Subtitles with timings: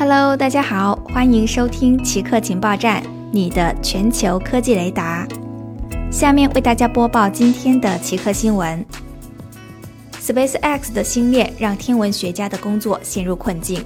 [0.00, 5.28] Hello，大家好，欢迎收听奇客情报站，你的全球科技雷达。
[6.10, 8.82] 下面为大家播报今天的奇客新闻
[10.18, 13.84] ：SpaceX 的星链让天文学家的工作陷入困境。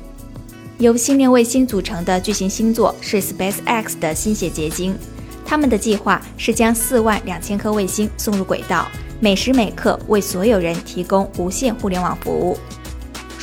[0.78, 4.96] 由星链卫星组成的巨型星座是 SpaceX 的心血结晶，
[5.44, 8.86] 他们的计划是将四万两千颗卫星送入轨道，
[9.18, 12.56] 每时每刻为所有人提供无线互联网服务。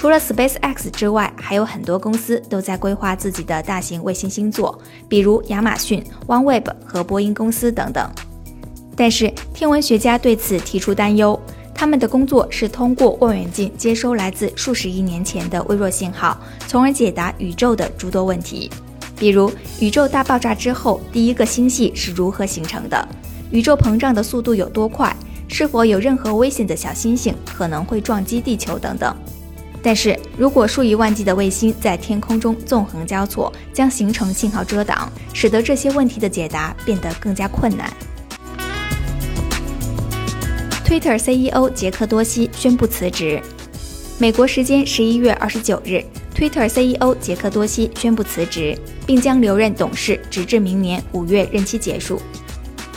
[0.02, 4.76] 除了 SpaceX 之外，还有很多公司都在规划自己的大型卫星星座，
[5.08, 8.10] 比如亚马逊、OneWeb 和波音公司等等。
[8.96, 11.40] 但是天文学家对此提出担忧，
[11.76, 16.36] 他们的工作是通过望远镜接收来自数十亿年前的微弱信号，
[16.68, 18.72] 从而解答宇宙的诸多问题，
[19.16, 23.08] 比如宇宙大爆炸之后第一个星系是如何形成的，
[23.52, 25.16] 宇宙膨胀的速度有多快，
[25.48, 29.16] 是否有任何危险的小星星可能会撞击地球等等。
[29.84, 37.92] 但是如果数以万计的卫星在天空中纵横交错，将形成信号遮挡，使得这些问题的解答变得更加困难。
[40.86, 43.42] Twitter CEO 杰克多西宣布辞职。
[44.20, 46.04] 美国时间十一月二十九日
[46.36, 52.22] ，Twitter CEO 杰克多西宣布辞职，并将留任董事，直至明年五月任期结束。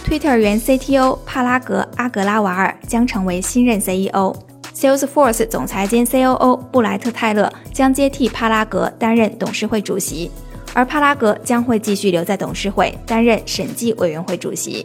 [0.04, 4.36] Twitter 原 CTO 帕拉格阿格拉瓦尔将成为新任 CEO。
[4.74, 10.30] Salesforce 总裁兼 COO 布莱特泰勒将接替帕拉格担任董事会主席，
[10.72, 14.84] 而帕拉格将会继续留在董事会担任审计委员会主席。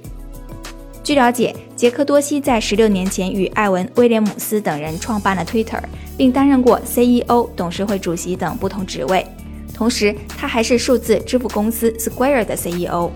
[1.03, 5.81] 据了解，杰克多西在十六年前与艾文威廉姆斯等人创办了 Twitter，
[6.15, 9.25] 并担任过 CEO、董事会主席等不同职位。
[9.73, 13.09] 同时，他还是数字支付公司 Square 的 CEO。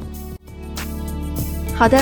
[1.76, 2.02] 好的，